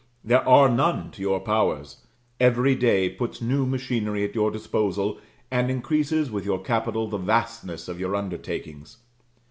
There 0.23 0.49
are 0.49 0.67
none 0.67 1.11
to 1.11 1.21
your 1.21 1.39
powers; 1.39 2.03
every 2.39 2.73
day 2.73 3.07
puts 3.07 3.39
new 3.39 3.67
machinery 3.67 4.23
at 4.23 4.33
your 4.33 4.49
disposal, 4.49 5.19
and 5.51 5.69
increases, 5.69 6.31
with 6.31 6.43
your 6.43 6.63
capital, 6.63 7.07
the 7.07 7.19
vastness 7.19 7.87
of 7.87 7.99
your 7.99 8.15
undertakings. 8.15 8.97